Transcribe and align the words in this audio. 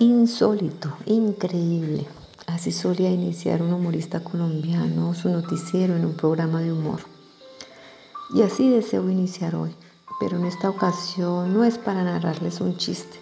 Insólito, 0.00 0.96
increíble. 1.04 2.06
Así 2.46 2.72
solía 2.72 3.10
iniciar 3.10 3.60
un 3.60 3.74
humorista 3.74 4.24
colombiano 4.24 5.12
su 5.12 5.28
noticiero 5.28 5.94
en 5.94 6.06
un 6.06 6.14
programa 6.14 6.62
de 6.62 6.72
humor. 6.72 7.00
Y 8.34 8.40
así 8.40 8.70
deseo 8.70 9.10
iniciar 9.10 9.54
hoy, 9.54 9.76
pero 10.18 10.38
en 10.38 10.46
esta 10.46 10.70
ocasión 10.70 11.52
no 11.52 11.64
es 11.64 11.76
para 11.76 12.02
narrarles 12.02 12.62
un 12.62 12.78
chiste, 12.78 13.18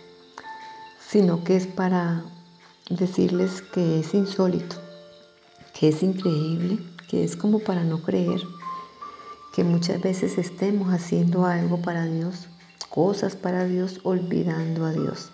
sino 1.04 1.42
que 1.42 1.56
es 1.56 1.66
para 1.66 2.22
decirles 2.88 3.60
que 3.60 3.98
es 3.98 4.14
insólito, 4.14 4.76
que 5.74 5.88
es 5.88 6.00
increíble, 6.04 6.78
que 7.08 7.24
es 7.24 7.34
como 7.34 7.58
para 7.58 7.82
no 7.82 8.02
creer 8.02 8.40
que 9.52 9.64
muchas 9.64 10.00
veces 10.00 10.38
estemos 10.38 10.94
haciendo 10.94 11.44
algo 11.44 11.82
para 11.82 12.04
Dios, 12.04 12.46
cosas 12.88 13.34
para 13.34 13.64
Dios, 13.64 13.98
olvidando 14.04 14.84
a 14.84 14.92
Dios. 14.92 15.32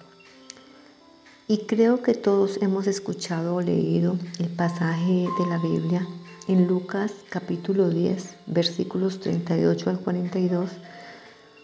Y 1.46 1.66
creo 1.66 2.00
que 2.02 2.14
todos 2.14 2.56
hemos 2.62 2.86
escuchado 2.86 3.56
o 3.56 3.60
leído 3.60 4.16
el 4.38 4.48
pasaje 4.48 5.28
de 5.38 5.46
la 5.46 5.58
Biblia 5.58 6.08
en 6.48 6.66
Lucas 6.66 7.12
capítulo 7.28 7.90
10, 7.90 8.36
versículos 8.46 9.20
38 9.20 9.90
al 9.90 10.00
42, 10.00 10.70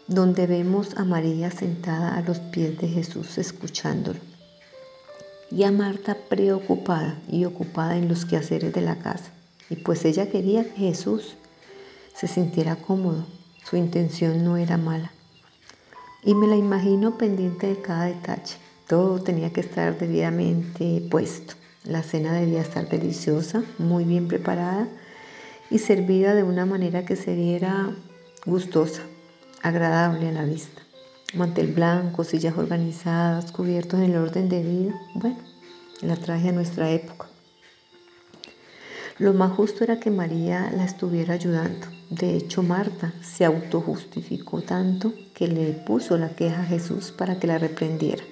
donde 0.06 0.46
vemos 0.46 0.98
a 0.98 1.04
María 1.04 1.50
sentada 1.50 2.14
a 2.14 2.20
los 2.20 2.40
pies 2.40 2.76
de 2.78 2.88
Jesús 2.88 3.38
escuchándolo 3.38 4.20
y 5.50 5.62
a 5.62 5.72
Marta 5.72 6.14
preocupada 6.28 7.18
y 7.26 7.46
ocupada 7.46 7.96
en 7.96 8.06
los 8.06 8.26
quehaceres 8.26 8.74
de 8.74 8.82
la 8.82 8.98
casa. 8.98 9.32
Y 9.70 9.76
pues 9.76 10.04
ella 10.04 10.28
quería 10.28 10.62
que 10.62 10.78
Jesús 10.78 11.36
se 12.14 12.26
sintiera 12.26 12.76
cómodo, 12.76 13.24
su 13.64 13.76
intención 13.76 14.44
no 14.44 14.58
era 14.58 14.76
mala. 14.76 15.10
Y 16.22 16.34
me 16.34 16.48
la 16.48 16.56
imagino 16.56 17.16
pendiente 17.16 17.68
de 17.68 17.80
cada 17.80 18.04
detalle 18.04 18.56
todo 18.90 19.22
tenía 19.22 19.52
que 19.52 19.60
estar 19.60 19.96
debidamente 19.96 21.00
puesto. 21.12 21.54
La 21.84 22.02
cena 22.02 22.32
debía 22.32 22.60
estar 22.60 22.88
deliciosa, 22.88 23.62
muy 23.78 24.02
bien 24.02 24.26
preparada 24.26 24.88
y 25.70 25.78
servida 25.78 26.34
de 26.34 26.42
una 26.42 26.66
manera 26.66 27.04
que 27.04 27.14
se 27.14 27.36
viera 27.36 27.94
gustosa, 28.46 29.02
agradable 29.62 30.28
a 30.30 30.32
la 30.32 30.44
vista. 30.44 30.82
Mantel 31.34 31.72
blanco, 31.72 32.24
sillas 32.24 32.58
organizadas, 32.58 33.52
cubiertos 33.52 34.00
en 34.00 34.06
el 34.06 34.16
orden 34.16 34.48
debido. 34.48 34.92
Bueno, 35.14 35.38
la 36.02 36.16
traje 36.16 36.48
a 36.48 36.52
nuestra 36.52 36.90
época. 36.90 37.28
Lo 39.18 39.34
más 39.34 39.52
justo 39.52 39.84
era 39.84 40.00
que 40.00 40.10
María 40.10 40.68
la 40.76 40.84
estuviera 40.84 41.34
ayudando. 41.34 41.86
De 42.10 42.34
hecho, 42.34 42.64
Marta 42.64 43.12
se 43.22 43.44
autojustificó 43.44 44.62
tanto 44.62 45.12
que 45.32 45.46
le 45.46 45.74
puso 45.74 46.18
la 46.18 46.30
queja 46.30 46.62
a 46.62 46.66
Jesús 46.66 47.12
para 47.12 47.38
que 47.38 47.46
la 47.46 47.58
reprendiera. 47.58 48.24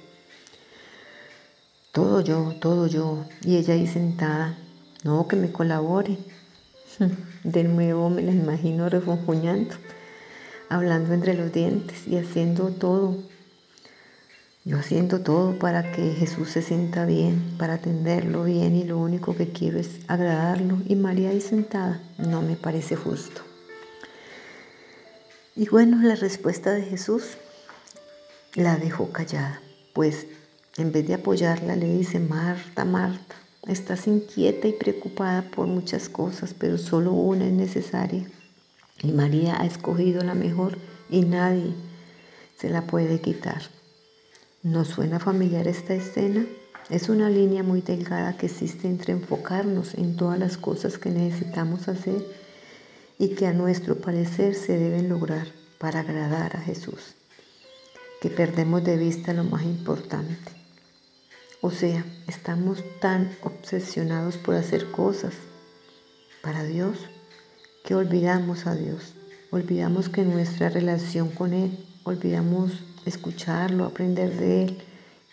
Todo 1.98 2.20
yo, 2.20 2.54
todo 2.60 2.86
yo. 2.86 3.24
Y 3.42 3.56
ella 3.56 3.74
ahí 3.74 3.88
sentada. 3.88 4.56
No, 5.02 5.26
que 5.26 5.34
me 5.34 5.50
colabore. 5.50 6.16
De 7.42 7.64
nuevo 7.64 8.08
me 8.08 8.22
la 8.22 8.30
imagino 8.30 8.88
refunfuñando, 8.88 9.74
hablando 10.68 11.12
entre 11.12 11.34
los 11.34 11.52
dientes 11.52 12.06
y 12.06 12.16
haciendo 12.16 12.68
todo. 12.68 13.16
Yo 14.64 14.78
haciendo 14.78 15.22
todo 15.22 15.58
para 15.58 15.90
que 15.90 16.12
Jesús 16.12 16.50
se 16.50 16.62
sienta 16.62 17.04
bien, 17.04 17.56
para 17.58 17.74
atenderlo 17.74 18.44
bien 18.44 18.76
y 18.76 18.84
lo 18.84 18.96
único 18.96 19.34
que 19.34 19.48
quiero 19.48 19.80
es 19.80 19.98
agradarlo. 20.06 20.78
Y 20.86 20.94
María 20.94 21.30
ahí 21.30 21.40
sentada, 21.40 22.00
no 22.16 22.42
me 22.42 22.54
parece 22.54 22.94
justo. 22.94 23.40
Y 25.56 25.68
bueno, 25.68 26.00
la 26.00 26.14
respuesta 26.14 26.70
de 26.70 26.82
Jesús 26.82 27.24
la 28.54 28.76
dejó 28.76 29.10
callada, 29.10 29.60
pues 29.94 30.28
en 30.78 30.92
vez 30.92 31.06
de 31.06 31.14
apoyarla, 31.14 31.76
le 31.76 31.92
dice, 31.98 32.20
Marta, 32.20 32.84
Marta, 32.84 33.34
estás 33.66 34.06
inquieta 34.06 34.68
y 34.68 34.72
preocupada 34.72 35.42
por 35.42 35.66
muchas 35.66 36.08
cosas, 36.08 36.54
pero 36.58 36.78
solo 36.78 37.12
una 37.12 37.46
es 37.46 37.52
necesaria. 37.52 38.26
Y 39.02 39.12
María 39.12 39.60
ha 39.60 39.66
escogido 39.66 40.22
la 40.22 40.34
mejor 40.34 40.78
y 41.10 41.22
nadie 41.22 41.74
se 42.56 42.70
la 42.70 42.86
puede 42.86 43.20
quitar. 43.20 43.62
¿No 44.62 44.84
suena 44.84 45.20
familiar 45.20 45.68
esta 45.68 45.94
escena? 45.94 46.46
Es 46.90 47.08
una 47.08 47.28
línea 47.28 47.62
muy 47.62 47.80
delgada 47.80 48.36
que 48.36 48.46
existe 48.46 48.88
entre 48.88 49.12
enfocarnos 49.12 49.94
en 49.94 50.16
todas 50.16 50.38
las 50.38 50.56
cosas 50.56 50.96
que 50.96 51.10
necesitamos 51.10 51.88
hacer 51.88 52.24
y 53.18 53.30
que 53.30 53.46
a 53.46 53.52
nuestro 53.52 53.96
parecer 53.96 54.54
se 54.54 54.78
deben 54.78 55.08
lograr 55.08 55.48
para 55.78 56.00
agradar 56.00 56.56
a 56.56 56.60
Jesús, 56.60 57.14
que 58.20 58.30
perdemos 58.30 58.82
de 58.84 58.96
vista 58.96 59.32
lo 59.32 59.44
más 59.44 59.62
importante, 59.64 60.58
o 61.60 61.70
sea, 61.70 62.04
estamos 62.28 62.84
tan 63.00 63.36
obsesionados 63.42 64.36
por 64.36 64.54
hacer 64.54 64.90
cosas 64.92 65.34
para 66.42 66.62
Dios 66.62 66.98
que 67.84 67.94
olvidamos 67.94 68.66
a 68.66 68.74
Dios. 68.74 69.14
Olvidamos 69.50 70.08
que 70.08 70.22
nuestra 70.22 70.68
relación 70.68 71.30
con 71.30 71.52
Él, 71.52 71.84
olvidamos 72.04 72.72
escucharlo, 73.06 73.84
aprender 73.86 74.36
de 74.36 74.64
Él, 74.64 74.78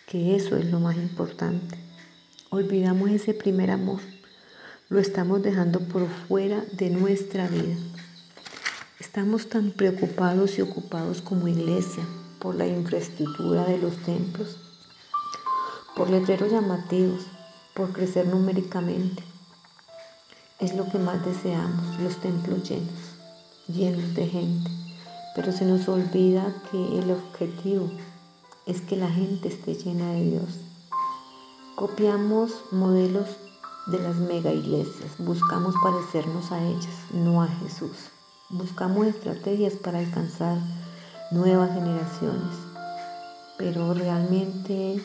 que 0.08 0.36
eso 0.36 0.56
es 0.56 0.66
lo 0.72 0.80
más 0.80 0.96
importante. 0.96 1.78
Olvidamos 2.50 3.12
ese 3.12 3.34
primer 3.34 3.70
amor. 3.70 4.00
Lo 4.90 5.00
estamos 5.00 5.44
dejando 5.44 5.80
por 5.82 6.08
fuera 6.08 6.64
de 6.72 6.90
nuestra 6.90 7.48
vida. 7.48 7.76
Estamos 9.00 9.50
tan 9.50 9.72
preocupados 9.72 10.58
y 10.58 10.62
ocupados 10.62 11.22
como 11.22 11.48
iglesia 11.48 12.04
por 12.40 12.56
la 12.56 12.66
infraestructura 12.66 13.66
de 13.66 13.78
los 13.78 13.98
templos, 14.04 14.65
por 15.96 16.10
letreros 16.10 16.52
llamativos, 16.52 17.24
por 17.74 17.94
crecer 17.94 18.28
numéricamente. 18.28 19.24
Es 20.60 20.76
lo 20.76 20.90
que 20.90 21.00
más 21.00 21.24
deseamos, 21.26 22.00
los 22.00 22.18
templos 22.18 22.68
llenos, 22.70 23.16
llenos 23.68 24.14
de 24.14 24.28
gente. 24.28 24.72
Pero 25.36 25.52
se 25.52 25.66
nos 25.66 25.88
olvida 25.88 26.54
que 26.70 27.00
el 27.00 27.12
objetivo 27.12 27.90
es 28.66 28.82
que 28.82 28.98
la 28.98 29.10
gente 29.10 29.48
esté 29.48 29.76
llena 29.76 30.12
de 30.14 30.24
Dios. 30.32 30.60
Copiamos 31.76 32.52
modelos 32.72 33.38
de 33.88 34.00
las 34.00 34.16
mega 34.16 34.52
iglesias, 34.52 35.12
buscamos 35.20 35.76
parecernos 35.84 36.52
a 36.52 36.62
ellas, 36.62 36.96
no 37.14 37.42
a 37.42 37.48
Jesús. 37.48 38.10
Buscamos 38.50 39.08
estrategias 39.08 39.74
para 39.74 40.00
alcanzar 40.00 40.58
nuevas 41.32 41.74
generaciones, 41.74 42.56
pero 43.58 43.94
realmente 43.94 45.02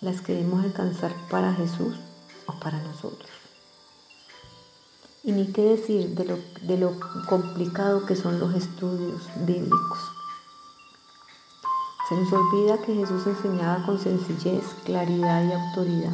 las 0.00 0.20
queremos 0.20 0.64
alcanzar 0.64 1.14
para 1.30 1.54
Jesús 1.54 1.96
o 2.46 2.52
para 2.60 2.78
nosotros. 2.82 3.30
Y 5.24 5.32
ni 5.32 5.52
qué 5.52 5.62
decir 5.62 6.14
de 6.14 6.24
lo, 6.24 6.38
de 6.62 6.78
lo 6.78 6.92
complicado 7.28 8.06
que 8.06 8.14
son 8.14 8.38
los 8.38 8.54
estudios 8.54 9.22
bíblicos. 9.46 9.98
Se 12.08 12.14
nos 12.14 12.32
olvida 12.32 12.78
que 12.82 12.94
Jesús 12.94 13.26
enseñaba 13.26 13.84
con 13.84 13.98
sencillez, 13.98 14.64
claridad 14.84 15.42
y 15.44 15.52
autoridad. 15.52 16.12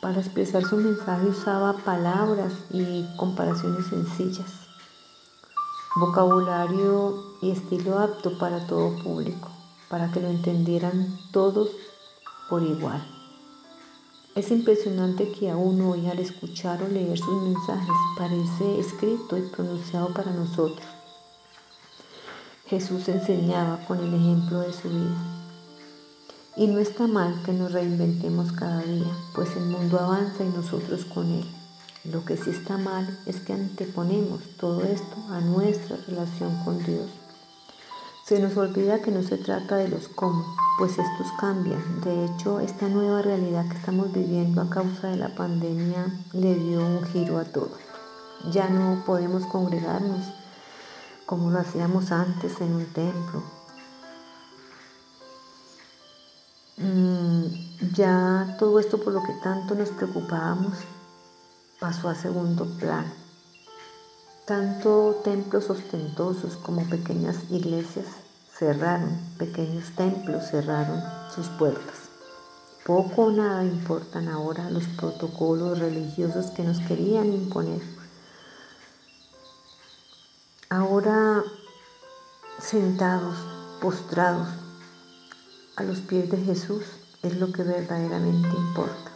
Para 0.00 0.20
expresar 0.20 0.64
su 0.64 0.76
mensaje 0.76 1.26
usaba 1.26 1.74
palabras 1.78 2.52
y 2.70 3.04
comparaciones 3.16 3.86
sencillas, 3.86 4.50
vocabulario 5.96 7.22
y 7.42 7.50
estilo 7.50 7.98
apto 7.98 8.38
para 8.38 8.66
todo 8.66 8.96
público, 9.02 9.50
para 9.90 10.10
que 10.10 10.20
lo 10.20 10.28
entendieran 10.28 11.18
todos 11.32 11.70
por 12.48 12.62
igual. 12.62 13.02
Es 14.34 14.50
impresionante 14.50 15.32
que 15.32 15.50
aún 15.50 15.80
hoy 15.80 16.06
al 16.08 16.18
escuchar 16.18 16.82
o 16.82 16.88
leer 16.88 17.18
sus 17.18 17.42
mensajes 17.42 17.96
parece 18.18 18.78
escrito 18.78 19.38
y 19.38 19.42
pronunciado 19.48 20.12
para 20.12 20.30
nosotros. 20.30 20.86
Jesús 22.66 23.08
enseñaba 23.08 23.78
con 23.86 23.98
el 24.00 24.12
ejemplo 24.12 24.60
de 24.60 24.72
su 24.72 24.88
vida. 24.90 25.16
Y 26.56 26.66
no 26.66 26.78
está 26.80 27.06
mal 27.06 27.42
que 27.44 27.52
nos 27.52 27.72
reinventemos 27.72 28.52
cada 28.52 28.82
día, 28.82 29.10
pues 29.34 29.56
el 29.56 29.66
mundo 29.66 29.98
avanza 29.98 30.44
y 30.44 30.48
nosotros 30.48 31.04
con 31.04 31.30
él. 31.30 31.46
Lo 32.04 32.24
que 32.24 32.36
sí 32.36 32.50
está 32.50 32.76
mal 32.76 33.18
es 33.26 33.40
que 33.40 33.52
anteponemos 33.52 34.40
todo 34.58 34.82
esto 34.84 35.16
a 35.30 35.40
nuestra 35.40 35.96
relación 36.06 36.62
con 36.64 36.82
Dios. 36.84 37.10
Se 38.26 38.40
nos 38.40 38.56
olvida 38.56 39.02
que 39.02 39.12
no 39.12 39.22
se 39.22 39.38
trata 39.38 39.76
de 39.76 39.86
los 39.86 40.08
cómo, 40.08 40.56
pues 40.78 40.98
estos 40.98 41.30
cambian. 41.38 42.00
De 42.00 42.24
hecho, 42.24 42.58
esta 42.58 42.88
nueva 42.88 43.22
realidad 43.22 43.68
que 43.68 43.76
estamos 43.76 44.12
viviendo 44.12 44.60
a 44.60 44.68
causa 44.68 45.06
de 45.10 45.16
la 45.16 45.32
pandemia 45.36 46.08
le 46.32 46.56
dio 46.56 46.80
un 46.84 47.04
giro 47.04 47.38
a 47.38 47.44
todo. 47.44 47.70
Ya 48.50 48.68
no 48.68 49.04
podemos 49.06 49.46
congregarnos 49.46 50.26
como 51.24 51.52
lo 51.52 51.60
hacíamos 51.60 52.10
antes 52.10 52.60
en 52.60 52.74
un 52.74 52.86
templo. 52.86 53.44
Mm, 56.78 57.44
ya 57.94 58.56
todo 58.58 58.80
esto 58.80 58.98
por 58.98 59.12
lo 59.12 59.22
que 59.22 59.34
tanto 59.34 59.76
nos 59.76 59.90
preocupábamos 59.90 60.78
pasó 61.78 62.08
a 62.08 62.16
segundo 62.16 62.64
plano. 62.80 63.25
Tanto 64.46 65.22
templos 65.24 65.68
ostentosos 65.70 66.54
como 66.58 66.88
pequeñas 66.88 67.34
iglesias 67.50 68.06
cerraron, 68.56 69.18
pequeños 69.38 69.90
templos 69.96 70.44
cerraron 70.48 71.02
sus 71.34 71.48
puertas. 71.58 71.96
Poco 72.86 73.22
o 73.22 73.32
nada 73.32 73.64
importan 73.64 74.28
ahora 74.28 74.70
los 74.70 74.84
protocolos 74.84 75.80
religiosos 75.80 76.52
que 76.52 76.62
nos 76.62 76.78
querían 76.78 77.32
imponer. 77.32 77.82
Ahora 80.70 81.42
sentados, 82.60 83.36
postrados 83.80 84.46
a 85.74 85.82
los 85.82 85.98
pies 86.02 86.30
de 86.30 86.38
Jesús 86.38 86.84
es 87.24 87.36
lo 87.36 87.50
que 87.50 87.64
verdaderamente 87.64 88.56
importa. 88.56 89.10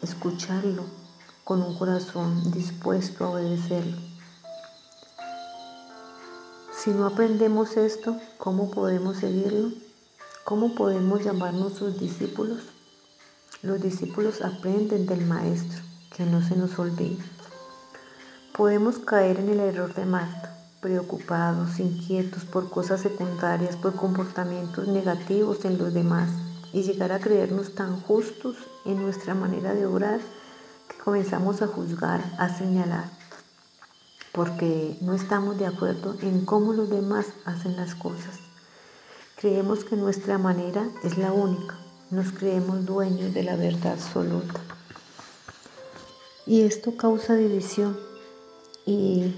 Escucharlo 0.00 0.84
con 1.42 1.60
un 1.60 1.76
corazón 1.76 2.52
dispuesto 2.52 3.24
a 3.24 3.30
obedecerlo. 3.30 4.05
Si 6.86 6.92
no 6.92 7.04
aprendemos 7.04 7.76
esto, 7.76 8.16
¿cómo 8.38 8.70
podemos 8.70 9.16
seguirlo? 9.16 9.72
¿Cómo 10.44 10.76
podemos 10.76 11.24
llamarnos 11.24 11.72
sus 11.72 11.98
discípulos? 11.98 12.60
Los 13.60 13.82
discípulos 13.82 14.40
aprenden 14.40 15.04
del 15.04 15.26
Maestro, 15.26 15.82
que 16.16 16.24
no 16.24 16.40
se 16.46 16.54
nos 16.54 16.78
olvide. 16.78 17.18
Podemos 18.56 18.98
caer 19.00 19.40
en 19.40 19.48
el 19.48 19.58
error 19.58 19.94
de 19.96 20.04
Marta, 20.04 20.56
preocupados, 20.80 21.80
inquietos 21.80 22.44
por 22.44 22.70
cosas 22.70 23.00
secundarias, 23.00 23.74
por 23.74 23.96
comportamientos 23.96 24.86
negativos 24.86 25.64
en 25.64 25.78
los 25.78 25.92
demás 25.92 26.30
y 26.72 26.84
llegar 26.84 27.10
a 27.10 27.18
creernos 27.18 27.74
tan 27.74 28.00
justos 28.02 28.54
en 28.84 29.02
nuestra 29.02 29.34
manera 29.34 29.74
de 29.74 29.86
obrar 29.86 30.20
que 30.88 30.98
comenzamos 30.98 31.62
a 31.62 31.66
juzgar, 31.66 32.22
a 32.38 32.48
señalar, 32.56 33.10
porque 34.36 34.98
no 35.00 35.14
estamos 35.14 35.58
de 35.58 35.64
acuerdo 35.64 36.14
en 36.20 36.44
cómo 36.44 36.74
los 36.74 36.90
demás 36.90 37.26
hacen 37.46 37.74
las 37.74 37.94
cosas. 37.94 38.38
Creemos 39.36 39.82
que 39.84 39.96
nuestra 39.96 40.36
manera 40.36 40.86
es 41.02 41.16
la 41.16 41.32
única, 41.32 41.78
nos 42.10 42.32
creemos 42.32 42.84
dueños 42.84 43.32
de 43.32 43.42
la 43.42 43.56
verdad 43.56 43.94
absoluta. 43.94 44.60
Y 46.46 46.60
esto 46.60 46.96
causa 46.96 47.34
división. 47.34 47.96
¿Y 48.84 49.34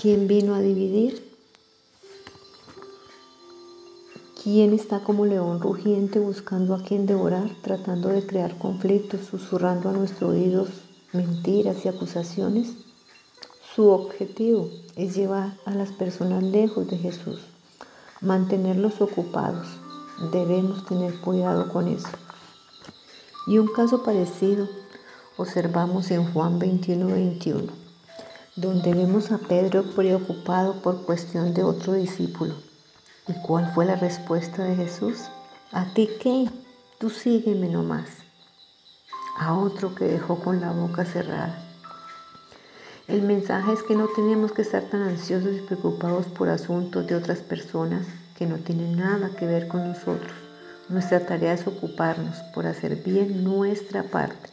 quién 0.00 0.26
vino 0.26 0.54
a 0.54 0.60
dividir? 0.60 1.22
¿Quién 4.42 4.72
está 4.72 5.00
como 5.00 5.26
león 5.26 5.60
rugiente 5.60 6.18
buscando 6.18 6.74
a 6.74 6.82
quien 6.82 7.06
devorar, 7.06 7.50
tratando 7.62 8.08
de 8.08 8.26
crear 8.26 8.58
conflictos, 8.58 9.20
susurrando 9.30 9.90
a 9.90 9.92
nuestros 9.92 10.30
oídos 10.30 10.68
mentiras 11.12 11.84
y 11.84 11.88
acusaciones? 11.88 12.83
Su 13.74 13.88
objetivo 13.88 14.70
es 14.94 15.16
llevar 15.16 15.56
a 15.64 15.72
las 15.72 15.90
personas 15.90 16.44
lejos 16.44 16.86
de 16.86 16.96
Jesús, 16.96 17.40
mantenerlos 18.20 19.00
ocupados. 19.00 19.66
Debemos 20.30 20.86
tener 20.86 21.20
cuidado 21.20 21.72
con 21.72 21.88
eso. 21.88 22.06
Y 23.48 23.58
un 23.58 23.66
caso 23.66 24.04
parecido 24.04 24.68
observamos 25.36 26.12
en 26.12 26.32
Juan 26.32 26.60
21, 26.60 27.06
21, 27.08 27.72
donde 28.54 28.94
vemos 28.94 29.32
a 29.32 29.38
Pedro 29.38 29.82
preocupado 29.96 30.80
por 30.80 31.02
cuestión 31.02 31.52
de 31.52 31.64
otro 31.64 31.94
discípulo 31.94 32.54
¿Y 33.26 33.32
cuál 33.42 33.72
fue 33.74 33.86
la 33.86 33.96
respuesta 33.96 34.62
de 34.62 34.76
Jesús? 34.76 35.18
¿A 35.72 35.92
ti 35.94 36.08
qué? 36.20 36.48
Tú 36.98 37.10
sígueme 37.10 37.68
nomás. 37.68 38.08
A 39.36 39.58
otro 39.58 39.96
que 39.96 40.04
dejó 40.04 40.38
con 40.38 40.60
la 40.60 40.70
boca 40.70 41.04
cerrada. 41.04 41.73
El 43.06 43.20
mensaje 43.20 43.74
es 43.74 43.82
que 43.82 43.94
no 43.94 44.08
tenemos 44.08 44.52
que 44.52 44.62
estar 44.62 44.82
tan 44.84 45.02
ansiosos 45.02 45.54
y 45.54 45.60
preocupados 45.60 46.24
por 46.24 46.48
asuntos 46.48 47.06
de 47.06 47.14
otras 47.14 47.40
personas 47.40 48.06
que 48.34 48.46
no 48.46 48.56
tienen 48.56 48.96
nada 48.96 49.28
que 49.36 49.44
ver 49.44 49.68
con 49.68 49.86
nosotros. 49.86 50.32
Nuestra 50.88 51.20
tarea 51.20 51.52
es 51.52 51.66
ocuparnos 51.66 52.38
por 52.54 52.66
hacer 52.66 52.96
bien 52.96 53.44
nuestra 53.44 54.04
parte. 54.04 54.48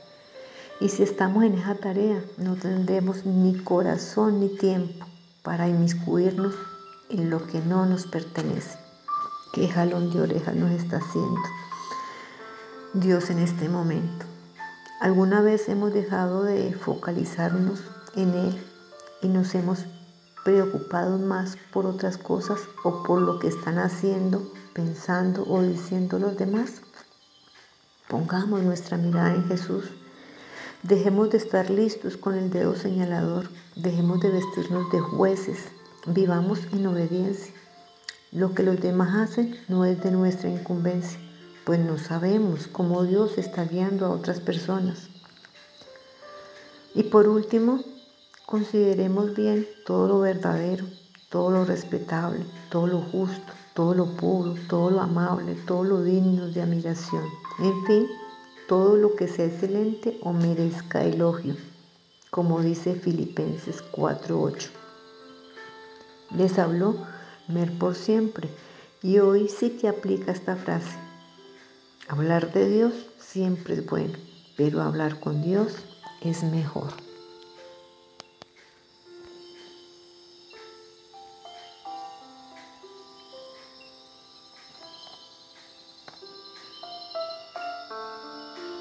Y 0.82 0.90
si 0.90 1.02
estamos 1.02 1.46
en 1.46 1.54
esa 1.54 1.76
tarea, 1.76 2.22
no 2.38 2.56
tendremos 2.56 3.26
ni 3.26 3.58
corazón 3.58 4.42
ni 4.42 4.50
tiempo 4.50 5.06
para 5.44 5.70
inmiscuirnos 5.70 6.54
en 7.10 7.30
lo 7.30 7.48
que 7.48 7.62
no 7.62 7.86
nos 7.86 8.06
pertenece. 8.06 8.78
¿Qué 9.54 9.70
jalón 9.70 10.12
de 10.12 10.22
orejas 10.22 10.56
nos 10.56 10.72
está 10.72 10.98
haciendo 10.98 11.40
Dios 12.96 13.30
en 13.30 13.40
este 13.40 13.70
momento? 13.70 14.26
¿Alguna 15.00 15.42
vez 15.42 15.70
hemos 15.70 15.94
dejado 15.94 16.44
de 16.44 16.74
focalizarnos 16.74 17.80
en 18.16 18.34
Él 18.34 18.64
y 19.22 19.28
nos 19.28 19.54
hemos 19.56 19.86
preocupado 20.44 21.18
más 21.18 21.58
por 21.72 21.86
otras 21.86 22.18
cosas 22.18 22.60
o 22.84 23.04
por 23.04 23.22
lo 23.22 23.40
que 23.40 23.48
están 23.48 23.78
haciendo, 23.78 24.52
pensando 24.74 25.44
o 25.48 25.62
diciendo 25.62 26.20
los 26.20 26.38
demás? 26.38 26.82
Pongamos 28.08 28.62
nuestra 28.64 28.98
mirada 28.98 29.36
en 29.36 29.48
Jesús. 29.48 29.86
Dejemos 30.84 31.30
de 31.30 31.38
estar 31.38 31.70
listos 31.70 32.18
con 32.18 32.36
el 32.36 32.50
dedo 32.50 32.76
señalador. 32.76 33.50
Dejemos 33.76 34.20
de 34.20 34.30
vestirnos 34.32 34.92
de 34.92 35.00
jueces 35.00 35.60
Vivamos 36.08 36.62
en 36.74 36.88
obediencia. 36.88 37.54
Lo 38.32 38.56
que 38.56 38.64
los 38.64 38.82
demás 38.82 39.30
hacen 39.30 39.56
no 39.68 39.86
es 39.86 40.02
de 40.02 40.10
nuestra 40.10 40.50
incumbencia, 40.50 41.20
pues 41.64 41.80
no 41.80 42.00
sabemos 42.00 42.66
cómo 42.66 43.04
Dios 43.04 43.38
está 43.38 43.66
guiando 43.66 44.08
a 44.08 44.10
otras 44.10 44.40
personas. 44.40 45.10
Y 46.96 47.04
por 47.04 47.28
último, 47.28 47.84
consideremos 48.52 49.34
bien 49.34 49.66
todo 49.86 50.10
lo 50.10 50.20
verdadero, 50.20 50.86
todo 51.30 51.52
lo 51.52 51.64
respetable, 51.64 52.46
todo 52.70 52.86
lo 52.86 53.00
justo, 53.00 53.54
todo 53.74 53.94
lo 53.94 54.18
puro, 54.18 54.56
todo 54.68 54.92
lo 54.92 55.00
amable, 55.00 55.56
todo 55.66 55.86
lo 55.86 56.04
digno 56.04 56.50
de 56.50 56.62
admiración. 56.62 57.24
En 57.60 57.86
fin, 57.86 58.08
todo 58.68 58.98
lo 58.98 59.16
que 59.16 59.30
sea 59.30 59.46
excelente 59.46 60.20
o 60.22 60.34
merezca 60.34 61.02
elogio, 61.02 61.56
como 62.30 62.62
dice 62.62 62.94
Filipenses 62.96 63.82
4.8. 63.94 64.70
Les 66.36 66.60
habló 66.60 66.98
Mer 67.48 67.72
por 67.78 67.96
siempre 67.96 68.50
y 69.02 69.20
hoy 69.20 69.48
sí 69.48 69.72
que 69.72 69.88
aplica 69.88 70.34
esta 70.34 70.58
frase. 70.58 70.98
Hablar 72.10 72.52
de 72.52 72.68
Dios 72.68 72.94
siempre 73.18 73.76
es 73.76 73.86
bueno, 73.86 74.18
pero 74.58 74.82
hablar 74.82 75.22
con 75.22 75.42
Dios 75.42 75.74
es 76.22 76.44
mejor. 76.44 77.11